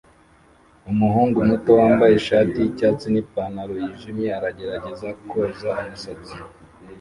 [0.91, 6.35] Umuhungu muto wambaye ishati yicyatsi nipantaro yijimye aragerageza kwoza umusatsi